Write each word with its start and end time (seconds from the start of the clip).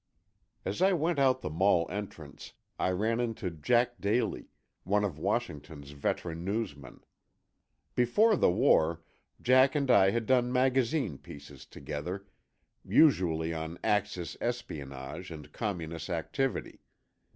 As 0.65 0.81
I 0.81 0.93
went 0.93 1.19
out 1.19 1.41
the 1.43 1.49
Mall 1.51 1.85
entrance, 1.91 2.53
I 2.79 2.89
ran 2.89 3.19
into 3.19 3.51
Jack 3.51 4.01
Daly, 4.01 4.47
one 4.83 5.03
of 5.03 5.19
Washington's 5.19 5.91
veteran 5.91 6.43
newsmen. 6.43 7.01
Before 7.93 8.35
the 8.35 8.49
war, 8.49 9.03
Jack 9.43 9.75
and 9.75 9.91
I 9.91 10.09
had 10.09 10.25
done 10.25 10.51
magazine 10.51 11.19
pieces 11.19 11.67
together, 11.67 12.25
usually 12.83 13.53
on 13.53 13.77
Axis 13.83 14.35
espionage 14.41 15.29
and 15.29 15.53
communist 15.53 16.09
activity. 16.09 16.79